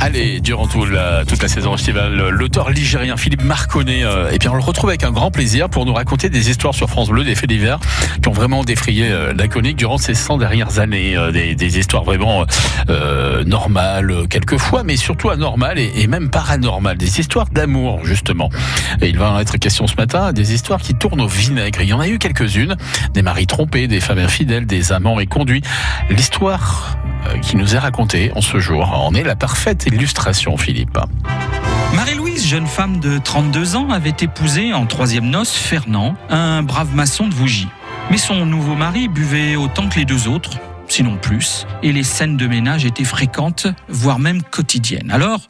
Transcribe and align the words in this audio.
Allez, 0.00 0.40
durant 0.40 0.66
toute 0.66 0.90
la, 0.90 1.24
saison 1.48 1.74
estivale, 1.74 2.16
l'auteur 2.30 2.70
ligérien 2.70 3.16
Philippe 3.16 3.42
Marconnet, 3.42 4.04
euh, 4.04 4.30
et 4.30 4.38
puis 4.38 4.48
on 4.48 4.54
le 4.54 4.62
retrouve 4.62 4.90
avec 4.90 5.02
un 5.02 5.10
grand 5.10 5.30
plaisir 5.30 5.68
pour 5.68 5.86
nous 5.86 5.94
raconter 5.94 6.28
des 6.28 6.50
histoires 6.50 6.74
sur 6.74 6.88
France 6.88 7.08
Bleu, 7.08 7.24
des 7.24 7.34
faits 7.34 7.48
divers 7.48 7.80
qui 8.22 8.28
ont 8.28 8.32
vraiment 8.32 8.64
défrayé 8.64 9.10
euh, 9.10 9.32
la 9.36 9.48
chronique 9.48 9.76
durant 9.76 9.98
ces 9.98 10.14
100 10.14 10.38
dernières 10.38 10.78
années. 10.78 11.16
Euh, 11.16 11.32
des, 11.32 11.78
histoires 11.78 12.04
vraiment 12.04 12.44
euh, 12.88 13.44
normales 13.44 14.26
quelquefois, 14.30 14.82
mais 14.84 14.96
surtout 14.96 15.30
anormales 15.30 15.78
et, 15.78 15.92
et 15.96 16.06
même 16.06 16.30
paranormales. 16.30 16.96
Des 16.96 17.20
histoires 17.20 17.46
d'amour, 17.52 18.04
justement. 18.04 18.48
Et 19.02 19.08
il 19.08 19.18
va 19.18 19.32
en 19.32 19.38
être 19.38 19.58
question 19.58 19.86
ce 19.86 19.94
matin, 19.96 20.32
des 20.32 20.54
histoires 20.54 20.80
qui 20.80 20.94
tournent 20.94 21.20
au 21.20 21.28
vinaigre. 21.28 21.80
Il 21.82 21.88
y 21.88 21.92
en 21.92 22.00
a 22.00 22.08
eu 22.08 22.18
quelques-unes. 22.18 22.76
Des 23.12 23.22
maris 23.22 23.46
trompés, 23.46 23.86
des 23.86 24.00
femmes 24.00 24.18
infidèles, 24.18 24.66
des 24.66 24.92
amants 24.92 25.20
éconduits. 25.20 25.62
L'histoire 26.10 26.96
qui 27.42 27.56
nous 27.56 27.74
est 27.74 27.78
racontée 27.78 28.32
en 28.34 28.40
ce 28.40 28.58
jour 28.58 28.92
en 28.92 29.14
est 29.14 29.22
la 29.22 29.36
parfaite 29.36 29.86
illustration, 29.86 30.56
Philippe. 30.56 30.98
Marie-Louise, 31.94 32.46
jeune 32.46 32.66
femme 32.66 33.00
de 33.00 33.18
32 33.18 33.76
ans, 33.76 33.90
avait 33.90 34.14
épousé 34.20 34.72
en 34.72 34.86
troisième 34.86 35.30
noce 35.30 35.54
Fernand, 35.54 36.16
un 36.28 36.62
brave 36.62 36.94
maçon 36.94 37.26
de 37.26 37.34
Vougy. 37.34 37.68
Mais 38.10 38.18
son 38.18 38.46
nouveau 38.46 38.74
mari 38.74 39.08
buvait 39.08 39.56
autant 39.56 39.88
que 39.88 39.98
les 39.98 40.04
deux 40.04 40.28
autres, 40.28 40.58
sinon 40.88 41.16
plus, 41.16 41.66
et 41.82 41.92
les 41.92 42.02
scènes 42.02 42.36
de 42.36 42.46
ménage 42.46 42.84
étaient 42.84 43.04
fréquentes, 43.04 43.66
voire 43.88 44.18
même 44.18 44.42
quotidiennes. 44.42 45.10
Alors, 45.10 45.48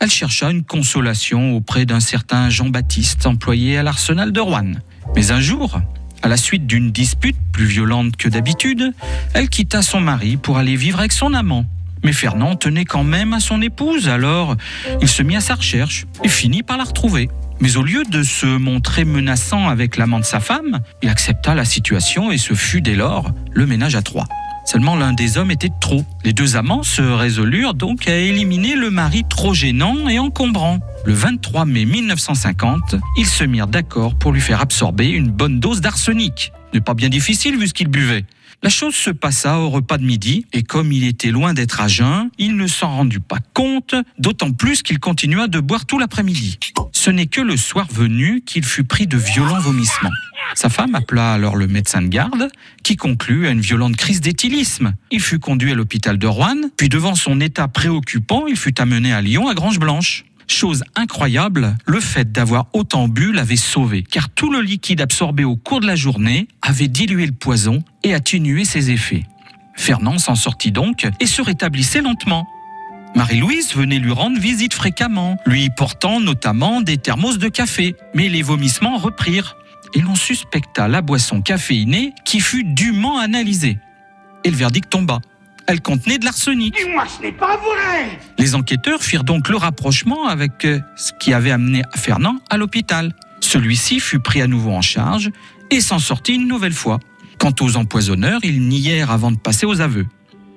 elle 0.00 0.10
chercha 0.10 0.50
une 0.50 0.64
consolation 0.64 1.56
auprès 1.56 1.86
d'un 1.86 2.00
certain 2.00 2.50
Jean-Baptiste, 2.50 3.26
employé 3.26 3.78
à 3.78 3.82
l'arsenal 3.82 4.32
de 4.32 4.40
Rouen. 4.40 4.72
Mais 5.14 5.30
un 5.30 5.40
jour, 5.40 5.80
à 6.22 6.28
la 6.28 6.36
suite 6.36 6.66
d'une 6.66 6.90
dispute 6.90 7.36
plus 7.52 7.66
violente 7.66 8.16
que 8.16 8.28
d'habitude, 8.28 8.92
elle 9.34 9.48
quitta 9.48 9.82
son 9.82 10.00
mari 10.00 10.36
pour 10.36 10.58
aller 10.58 10.76
vivre 10.76 10.98
avec 10.98 11.12
son 11.12 11.34
amant. 11.34 11.64
Mais 12.04 12.12
Fernand 12.12 12.56
tenait 12.56 12.84
quand 12.84 13.04
même 13.04 13.32
à 13.32 13.40
son 13.40 13.62
épouse, 13.62 14.08
alors 14.08 14.56
il 15.00 15.08
se 15.08 15.22
mit 15.22 15.36
à 15.36 15.40
sa 15.40 15.54
recherche 15.54 16.06
et 16.22 16.28
finit 16.28 16.62
par 16.62 16.76
la 16.76 16.84
retrouver. 16.84 17.28
Mais 17.60 17.76
au 17.76 17.82
lieu 17.82 18.04
de 18.04 18.22
se 18.22 18.46
montrer 18.46 19.04
menaçant 19.04 19.68
avec 19.68 19.96
l'amant 19.96 20.20
de 20.20 20.24
sa 20.24 20.40
femme, 20.40 20.80
il 21.02 21.08
accepta 21.08 21.54
la 21.54 21.64
situation 21.64 22.30
et 22.30 22.38
ce 22.38 22.54
fut 22.54 22.82
dès 22.82 22.94
lors 22.94 23.30
le 23.52 23.66
ménage 23.66 23.94
à 23.94 24.02
trois. 24.02 24.26
Seulement 24.66 24.96
l'un 24.96 25.12
des 25.12 25.38
hommes 25.38 25.52
était 25.52 25.70
trop. 25.80 26.04
Les 26.24 26.32
deux 26.32 26.56
amants 26.56 26.82
se 26.82 27.00
résolurent 27.00 27.74
donc 27.74 28.08
à 28.08 28.16
éliminer 28.16 28.74
le 28.74 28.90
mari 28.90 29.22
trop 29.28 29.54
gênant 29.54 30.08
et 30.08 30.18
encombrant. 30.18 30.80
Le 31.04 31.14
23 31.14 31.64
mai 31.64 31.84
1950, 31.84 32.96
ils 33.16 33.26
se 33.26 33.44
mirent 33.44 33.68
d'accord 33.68 34.16
pour 34.16 34.32
lui 34.32 34.40
faire 34.40 34.60
absorber 34.60 35.08
une 35.08 35.30
bonne 35.30 35.60
dose 35.60 35.80
d'arsenic. 35.80 36.52
N'est 36.74 36.80
pas 36.80 36.94
bien 36.94 37.08
difficile 37.08 37.56
vu 37.56 37.68
ce 37.68 37.74
qu'il 37.74 37.86
buvait. 37.86 38.24
La 38.62 38.70
chose 38.70 38.94
se 38.94 39.10
passa 39.10 39.60
au 39.60 39.70
repas 39.70 39.98
de 39.98 40.04
midi, 40.04 40.46
et 40.52 40.62
comme 40.62 40.90
il 40.90 41.04
était 41.04 41.30
loin 41.30 41.54
d'être 41.54 41.80
à 41.80 41.88
jeun, 41.88 42.30
il 42.38 42.56
ne 42.56 42.66
s'en 42.66 42.88
rendut 42.88 43.20
pas 43.20 43.38
compte, 43.54 43.94
d'autant 44.18 44.50
plus 44.50 44.82
qu'il 44.82 44.98
continua 44.98 45.46
de 45.46 45.60
boire 45.60 45.86
tout 45.86 45.98
l'après-midi. 45.98 46.58
Ce 46.92 47.10
n'est 47.10 47.26
que 47.26 47.40
le 47.40 47.56
soir 47.56 47.86
venu 47.90 48.42
qu'il 48.44 48.64
fut 48.64 48.84
pris 48.84 49.06
de 49.06 49.16
violents 49.16 49.60
vomissements. 49.60 50.10
Sa 50.56 50.70
femme 50.70 50.94
appela 50.94 51.34
alors 51.34 51.54
le 51.54 51.66
médecin 51.66 52.00
de 52.00 52.08
garde, 52.08 52.48
qui 52.82 52.96
conclut 52.96 53.46
à 53.46 53.50
une 53.50 53.60
violente 53.60 53.94
crise 53.94 54.22
d'éthylisme. 54.22 54.94
Il 55.10 55.20
fut 55.20 55.38
conduit 55.38 55.70
à 55.70 55.74
l'hôpital 55.74 56.16
de 56.16 56.26
Rouen, 56.26 56.56
puis 56.78 56.88
devant 56.88 57.14
son 57.14 57.42
état 57.42 57.68
préoccupant, 57.68 58.46
il 58.46 58.56
fut 58.56 58.80
amené 58.80 59.12
à 59.12 59.20
Lyon, 59.20 59.48
à 59.48 59.54
Grange 59.54 59.78
Blanche. 59.78 60.24
Chose 60.48 60.82
incroyable, 60.94 61.76
le 61.84 62.00
fait 62.00 62.32
d'avoir 62.32 62.68
autant 62.72 63.06
bu 63.06 63.32
l'avait 63.32 63.56
sauvé, 63.56 64.02
car 64.02 64.30
tout 64.30 64.50
le 64.50 64.62
liquide 64.62 65.02
absorbé 65.02 65.44
au 65.44 65.56
cours 65.56 65.80
de 65.80 65.86
la 65.86 65.94
journée 65.94 66.48
avait 66.62 66.88
dilué 66.88 67.26
le 67.26 67.32
poison 67.32 67.84
et 68.02 68.14
atténué 68.14 68.64
ses 68.64 68.90
effets. 68.90 69.24
Fernand 69.76 70.16
s'en 70.16 70.36
sortit 70.36 70.72
donc 70.72 71.06
et 71.20 71.26
se 71.26 71.42
rétablissait 71.42 72.00
lentement. 72.00 72.48
Marie-Louise 73.14 73.74
venait 73.74 73.98
lui 73.98 74.12
rendre 74.12 74.40
visite 74.40 74.72
fréquemment, 74.72 75.36
lui 75.44 75.68
portant 75.76 76.18
notamment 76.18 76.80
des 76.80 76.96
thermos 76.96 77.36
de 77.36 77.48
café, 77.48 77.94
mais 78.14 78.30
les 78.30 78.42
vomissements 78.42 78.96
reprirent 78.96 79.54
et 79.96 80.00
l'on 80.02 80.14
suspecta 80.14 80.88
la 80.88 81.00
boisson 81.00 81.40
caféinée 81.40 82.12
qui 82.26 82.40
fut 82.40 82.64
dûment 82.64 83.18
analysée. 83.18 83.78
Et 84.44 84.50
le 84.50 84.56
verdict 84.56 84.90
tomba. 84.90 85.22
Elle 85.66 85.80
contenait 85.80 86.18
de 86.18 86.26
l'arsenic. 86.26 86.76
Dis-moi, 86.76 87.04
ce 87.08 87.22
n'est 87.22 87.32
pas 87.32 87.56
vrai 87.56 88.18
Les 88.38 88.54
enquêteurs 88.54 89.02
firent 89.02 89.24
donc 89.24 89.48
le 89.48 89.56
rapprochement 89.56 90.26
avec 90.26 90.66
euh, 90.66 90.80
ce 90.96 91.12
qui 91.18 91.32
avait 91.32 91.50
amené 91.50 91.82
Fernand 91.96 92.36
à 92.50 92.58
l'hôpital. 92.58 93.14
Celui-ci 93.40 93.98
fut 93.98 94.20
pris 94.20 94.42
à 94.42 94.46
nouveau 94.46 94.72
en 94.72 94.82
charge 94.82 95.30
et 95.70 95.80
s'en 95.80 95.98
sortit 95.98 96.34
une 96.34 96.46
nouvelle 96.46 96.74
fois. 96.74 97.00
Quant 97.38 97.54
aux 97.60 97.76
empoisonneurs, 97.78 98.40
ils 98.42 98.68
nièrent 98.68 99.10
avant 99.10 99.32
de 99.32 99.38
passer 99.38 99.64
aux 99.64 99.80
aveux. 99.80 100.06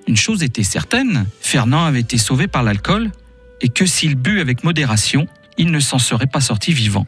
Une 0.06 0.18
chose 0.18 0.44
était 0.44 0.64
certaine, 0.64 1.26
Fernand 1.40 1.86
avait 1.86 2.02
été 2.02 2.18
sauvé 2.18 2.48
par 2.48 2.64
l'alcool 2.64 3.10
et 3.62 3.70
que 3.70 3.86
s'il 3.86 4.16
but 4.16 4.42
avec 4.42 4.66
modération, 4.66 5.28
il 5.58 5.72
ne 5.72 5.80
s'en 5.80 5.98
serait 5.98 6.28
pas 6.28 6.42
sorti 6.42 6.74
vivant. 6.74 7.08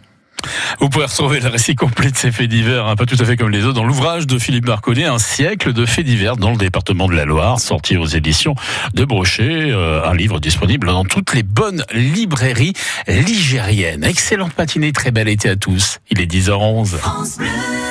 Vous 0.79 0.89
pouvez 0.89 1.05
retrouver 1.05 1.39
le 1.39 1.47
récit 1.47 1.75
complet 1.75 2.11
de 2.11 2.17
ces 2.17 2.31
faits 2.31 2.49
divers, 2.49 2.87
hein, 2.87 2.95
pas 2.95 3.05
tout 3.05 3.17
à 3.19 3.25
fait 3.25 3.37
comme 3.37 3.49
les 3.49 3.63
autres, 3.65 3.75
dans 3.75 3.83
l'ouvrage 3.83 4.27
de 4.27 4.37
Philippe 4.37 4.67
Marconnet, 4.67 5.05
Un 5.05 5.19
siècle 5.19 5.73
de 5.73 5.85
faits 5.85 6.05
divers 6.05 6.37
dans 6.37 6.51
le 6.51 6.57
département 6.57 7.07
de 7.07 7.15
la 7.15 7.25
Loire, 7.25 7.59
sorti 7.59 7.97
aux 7.97 8.05
éditions 8.05 8.55
de 8.93 9.05
Brochet, 9.05 9.71
euh, 9.71 10.03
un 10.05 10.15
livre 10.15 10.39
disponible 10.39 10.87
dans 10.87 11.05
toutes 11.05 11.33
les 11.33 11.43
bonnes 11.43 11.83
librairies 11.93 12.73
ligériennes. 13.07 14.03
Excellente 14.03 14.57
matinée, 14.57 14.91
très 14.91 15.11
bel 15.11 15.27
été 15.27 15.49
à 15.49 15.55
tous. 15.55 15.99
Il 16.09 16.21
est 16.21 16.31
10h11. 16.31 17.81